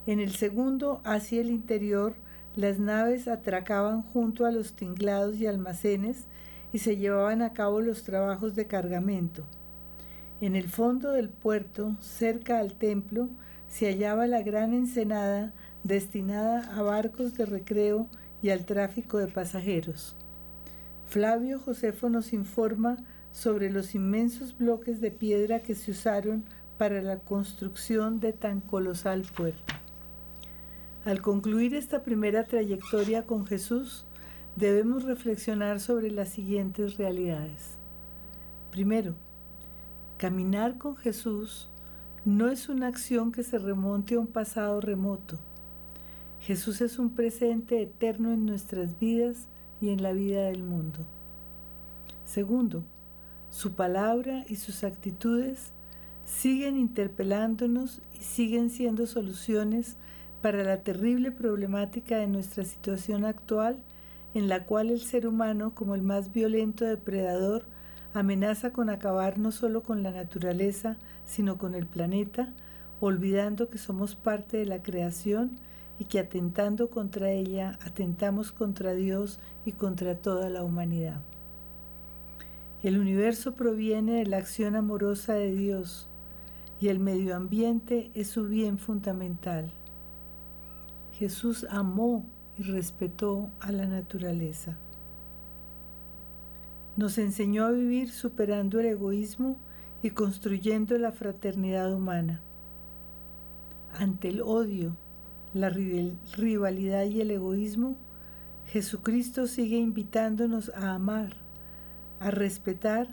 [0.06, 2.14] En el segundo, hacia el interior,
[2.56, 6.26] las naves atracaban junto a los tinglados y almacenes
[6.72, 9.44] y se llevaban a cabo los trabajos de cargamento.
[10.40, 13.28] En el fondo del puerto, cerca al templo,
[13.68, 15.52] se hallaba la gran ensenada
[15.84, 18.08] destinada a barcos de recreo
[18.42, 20.16] y al tráfico de pasajeros.
[21.06, 22.98] Flavio Josefo nos informa
[23.32, 26.44] sobre los inmensos bloques de piedra que se usaron
[26.76, 29.74] para la construcción de tan colosal puerto.
[31.04, 34.06] Al concluir esta primera trayectoria con Jesús,
[34.58, 37.78] debemos reflexionar sobre las siguientes realidades.
[38.72, 39.14] Primero,
[40.16, 41.70] caminar con Jesús
[42.24, 45.38] no es una acción que se remonte a un pasado remoto.
[46.40, 49.46] Jesús es un presente eterno en nuestras vidas
[49.80, 50.98] y en la vida del mundo.
[52.24, 52.82] Segundo,
[53.50, 55.70] su palabra y sus actitudes
[56.24, 59.96] siguen interpelándonos y siguen siendo soluciones
[60.42, 63.78] para la terrible problemática de nuestra situación actual
[64.34, 67.64] en la cual el ser humano, como el más violento depredador,
[68.14, 72.52] amenaza con acabar no solo con la naturaleza, sino con el planeta,
[73.00, 75.58] olvidando que somos parte de la creación
[75.98, 81.20] y que atentando contra ella, atentamos contra Dios y contra toda la humanidad.
[82.82, 86.08] El universo proviene de la acción amorosa de Dios
[86.80, 89.72] y el medio ambiente es su bien fundamental.
[91.12, 92.24] Jesús amó
[92.58, 94.76] y respetó a la naturaleza.
[96.96, 99.56] Nos enseñó a vivir superando el egoísmo
[100.02, 102.40] y construyendo la fraternidad humana.
[103.94, 104.96] Ante el odio,
[105.54, 107.96] la rivalidad y el egoísmo,
[108.66, 111.36] Jesucristo sigue invitándonos a amar,
[112.20, 113.08] a respetar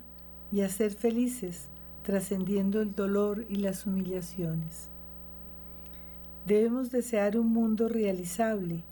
[0.51, 1.69] y a ser felices,
[2.03, 4.89] trascendiendo el dolor y las humillaciones.
[6.45, 8.83] Debemos desear un mundo realizable,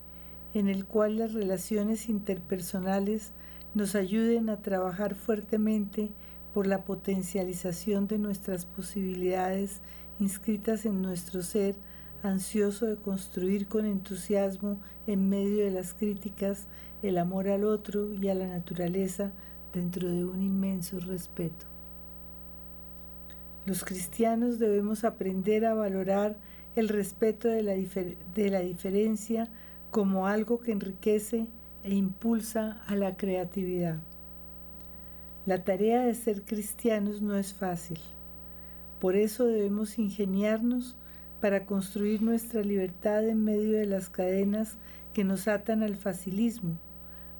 [0.53, 3.33] en el cual las relaciones interpersonales
[3.73, 6.11] nos ayuden a trabajar fuertemente
[6.53, 9.81] por la potencialización de nuestras posibilidades
[10.19, 11.75] inscritas en nuestro ser,
[12.21, 16.67] ansioso de construir con entusiasmo en medio de las críticas
[17.01, 19.31] el amor al otro y a la naturaleza
[19.73, 21.65] dentro de un inmenso respeto.
[23.65, 26.37] Los cristianos debemos aprender a valorar
[26.75, 29.49] el respeto de la, de la diferencia
[29.93, 31.45] como algo que enriquece
[31.83, 33.99] e impulsa a la creatividad.
[35.45, 37.99] La tarea de ser cristianos no es fácil.
[38.99, 40.95] Por eso debemos ingeniarnos
[41.39, 44.77] para construir nuestra libertad en medio de las cadenas
[45.13, 46.79] que nos atan al facilismo,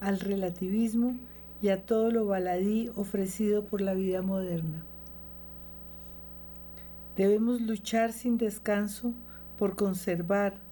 [0.00, 1.18] al relativismo
[1.60, 4.84] y a todo lo baladí ofrecido por la vida moderna.
[7.16, 9.12] Debemos luchar sin descanso
[9.58, 10.63] por conservar,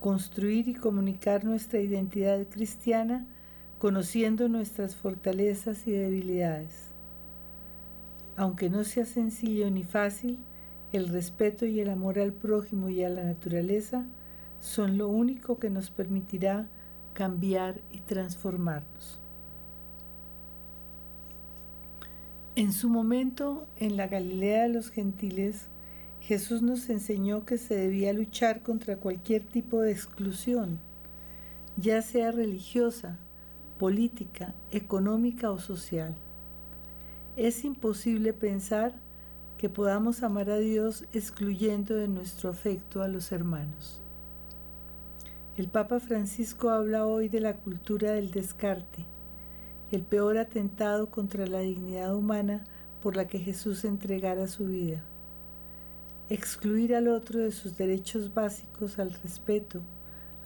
[0.00, 3.26] construir y comunicar nuestra identidad cristiana
[3.78, 6.90] conociendo nuestras fortalezas y debilidades.
[8.36, 10.38] Aunque no sea sencillo ni fácil,
[10.92, 14.04] el respeto y el amor al prójimo y a la naturaleza
[14.60, 16.66] son lo único que nos permitirá
[17.14, 19.18] cambiar y transformarnos.
[22.54, 25.69] En su momento, en la Galilea de los gentiles,
[26.30, 30.78] Jesús nos enseñó que se debía luchar contra cualquier tipo de exclusión,
[31.76, 33.18] ya sea religiosa,
[33.80, 36.14] política, económica o social.
[37.34, 38.94] Es imposible pensar
[39.58, 44.00] que podamos amar a Dios excluyendo de nuestro afecto a los hermanos.
[45.56, 49.04] El Papa Francisco habla hoy de la cultura del descarte,
[49.90, 52.62] el peor atentado contra la dignidad humana
[53.02, 55.04] por la que Jesús entregara su vida
[56.30, 59.82] excluir al otro de sus derechos básicos al respeto,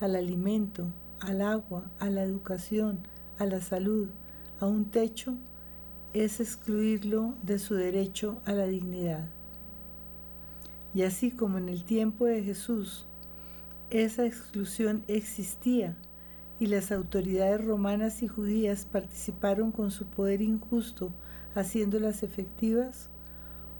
[0.00, 0.86] al alimento,
[1.20, 3.06] al agua, a la educación,
[3.38, 4.08] a la salud,
[4.60, 5.34] a un techo,
[6.14, 9.28] es excluirlo de su derecho a la dignidad.
[10.94, 13.06] Y así como en el tiempo de Jesús,
[13.90, 15.96] esa exclusión existía
[16.58, 21.12] y las autoridades romanas y judías participaron con su poder injusto
[21.54, 23.10] haciéndolas efectivas,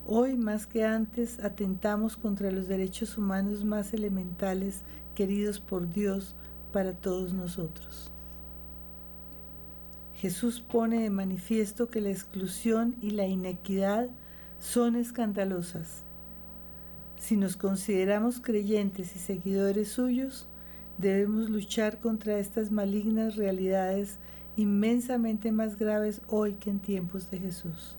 [0.06, 4.82] Hoy más que antes atentamos contra los derechos humanos más elementales
[5.14, 6.36] queridos por Dios
[6.74, 8.12] para todos nosotros.
[10.14, 14.10] Jesús pone de manifiesto que la exclusión y la inequidad
[14.58, 16.04] son escandalosas.
[17.18, 20.48] Si nos consideramos creyentes y seguidores suyos,
[20.98, 24.18] debemos luchar contra estas malignas realidades
[24.56, 27.96] inmensamente más graves hoy que en tiempos de Jesús.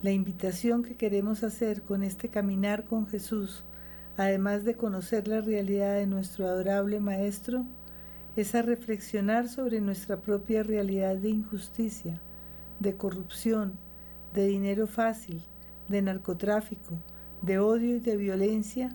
[0.00, 3.64] La invitación que queremos hacer con este caminar con Jesús,
[4.16, 7.64] además de conocer la realidad de nuestro adorable Maestro,
[8.36, 12.22] es a reflexionar sobre nuestra propia realidad de injusticia,
[12.78, 13.76] de corrupción,
[14.34, 15.42] de dinero fácil,
[15.88, 16.94] de narcotráfico,
[17.42, 18.94] de odio y de violencia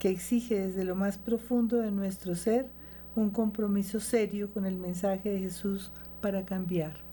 [0.00, 2.66] que exige desde lo más profundo de nuestro ser
[3.14, 7.09] un compromiso serio con el mensaje de Jesús para cambiar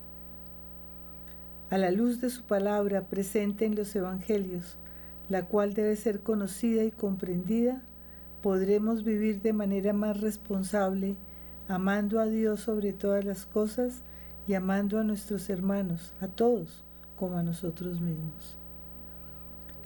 [1.69, 4.77] a la luz de su palabra presente en los Evangelios,
[5.29, 7.81] la cual debe ser conocida y comprendida,
[8.41, 11.17] podremos vivir de manera más responsable,
[11.67, 14.03] amando a Dios sobre todas las cosas
[14.47, 16.85] y amando a nuestros hermanos, a todos,
[17.17, 18.57] como a nosotros mismos.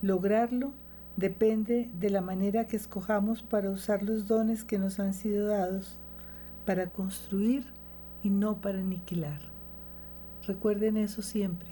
[0.04, 0.74] Lograrlo
[1.18, 5.98] depende de la manera que escojamos para usar los dones que nos han sido dados,
[6.66, 7.66] para construir
[8.22, 9.40] y no para aniquilar.
[10.48, 11.70] Recuerden eso siempre.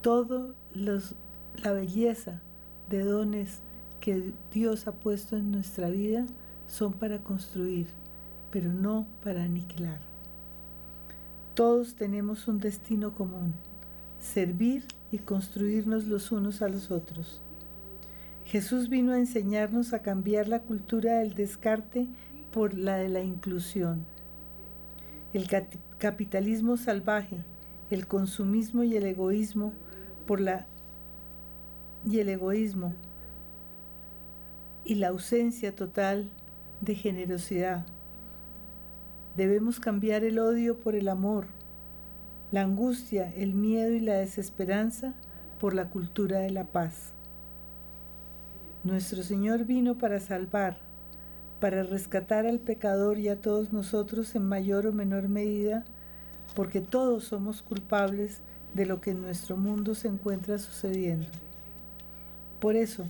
[0.00, 2.40] Todo la belleza
[2.88, 3.60] de dones
[4.00, 6.26] que Dios ha puesto en nuestra vida
[6.66, 7.86] son para construir,
[8.50, 10.00] pero no para aniquilar.
[11.54, 13.54] Todos tenemos un destino común,
[14.18, 17.42] servir y construirnos los unos a los otros.
[18.44, 22.06] Jesús vino a enseñarnos a cambiar la cultura del descarte
[22.52, 24.04] por la de la inclusión.
[25.32, 25.46] El
[25.98, 27.44] capitalismo salvaje
[27.92, 29.72] el consumismo y el egoísmo
[30.26, 30.66] por la
[32.04, 32.94] y el egoísmo
[34.84, 36.30] y la ausencia total
[36.80, 37.86] de generosidad.
[39.36, 41.46] Debemos cambiar el odio por el amor,
[42.50, 45.14] la angustia, el miedo y la desesperanza
[45.60, 47.12] por la cultura de la paz.
[48.84, 50.78] Nuestro Señor vino para salvar,
[51.60, 55.84] para rescatar al pecador y a todos nosotros en mayor o menor medida
[56.54, 58.40] porque todos somos culpables
[58.74, 61.28] de lo que en nuestro mundo se encuentra sucediendo.
[62.60, 63.06] Por eso,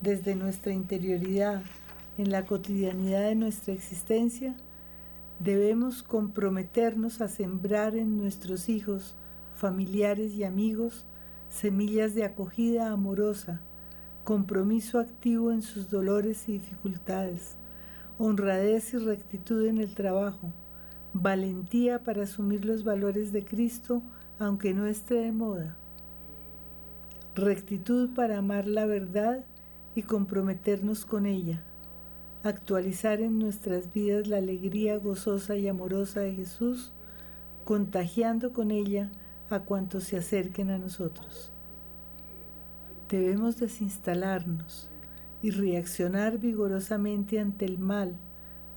[0.00, 1.62] desde nuestra interioridad,
[2.18, 4.54] en la cotidianidad de nuestra existencia,
[5.42, 9.16] Debemos comprometernos a sembrar en nuestros hijos,
[9.56, 11.04] familiares y amigos
[11.48, 13.60] semillas de acogida amorosa,
[14.22, 17.56] compromiso activo en sus dolores y dificultades,
[18.18, 20.52] honradez y rectitud en el trabajo,
[21.14, 24.02] valentía para asumir los valores de Cristo
[24.38, 25.76] aunque no esté de moda,
[27.34, 29.44] rectitud para amar la verdad
[29.94, 31.62] y comprometernos con ella,
[32.42, 36.92] actualizar en nuestras vidas la alegría gozosa y amorosa de Jesús,
[37.64, 39.10] contagiando con ella
[39.48, 41.52] a cuantos se acerquen a nosotros.
[43.08, 44.88] Debemos desinstalarnos
[45.42, 48.16] y reaccionar vigorosamente ante el mal,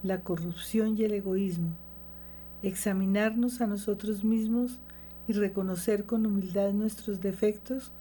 [0.04, 1.76] la corrupción y el egoísmo,
[2.68, 4.80] examinarnos a nosotros mismos
[5.28, 7.92] y reconocer con humildad nuestros defectos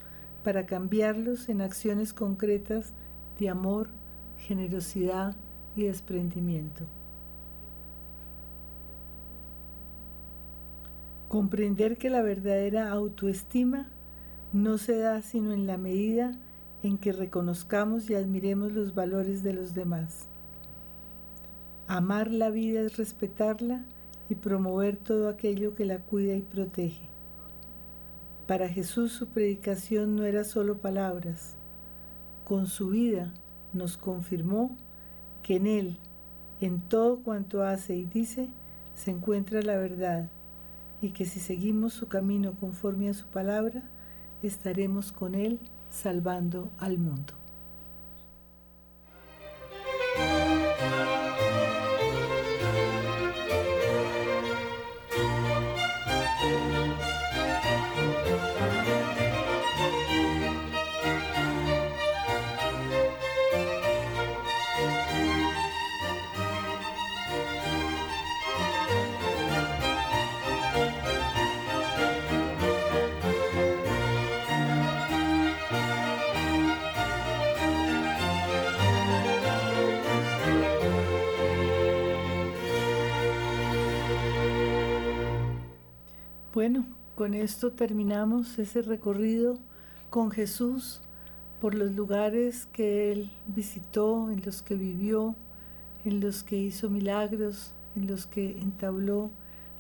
[0.43, 2.95] para cambiarlos en acciones concretas
[3.39, 3.89] de amor,
[4.39, 5.37] generosidad
[5.77, 6.85] y desprendimiento.
[11.29, 13.91] Comprender que la verdadera autoestima
[14.55, 16.39] no se da sino en la medida
[16.83, 20.29] en que reconozcamos y admiremos los valores de los demás.
[21.87, 23.85] Amar la vida es respetarla
[24.29, 27.09] y promover todo aquello que la cuida y protege.
[28.47, 31.57] Para Jesús su predicación no era solo palabras.
[32.45, 33.33] Con su vida
[33.73, 34.77] nos confirmó
[35.43, 35.99] que en Él,
[36.61, 38.49] en todo cuanto hace y dice,
[38.95, 40.29] se encuentra la verdad
[41.01, 43.83] y que si seguimos su camino conforme a su palabra,
[44.43, 45.59] estaremos con Él
[45.91, 47.44] salvando al mundo.
[87.25, 89.57] Con esto terminamos ese recorrido
[90.11, 91.01] con Jesús
[91.59, 95.35] por los lugares que Él visitó, en los que vivió,
[96.05, 99.31] en los que hizo milagros, en los que entabló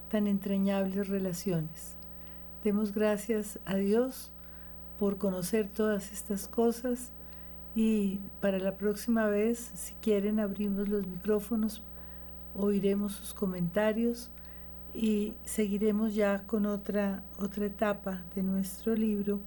[0.09, 1.97] tan entrañables relaciones.
[2.63, 4.33] Demos gracias a Dios
[4.99, 7.13] por conocer todas estas cosas
[7.77, 11.83] y para la próxima vez, si quieren, abrimos los micrófonos,
[12.55, 14.31] oiremos sus comentarios
[14.95, 19.41] y seguiremos ya con otra, otra etapa de nuestro libro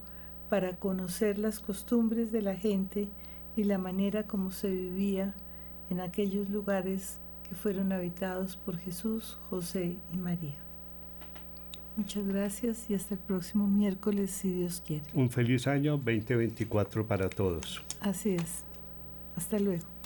[0.50, 3.08] para conocer las costumbres de la gente
[3.56, 5.34] y la manera como se vivía
[5.90, 7.18] en aquellos lugares
[7.48, 10.56] que fueron habitados por Jesús, José y María.
[11.96, 15.04] Muchas gracias y hasta el próximo miércoles si Dios quiere.
[15.14, 17.82] Un feliz año 2024 para todos.
[18.00, 18.64] Así es.
[19.34, 19.97] Hasta luego.